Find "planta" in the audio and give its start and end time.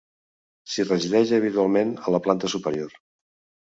2.29-2.55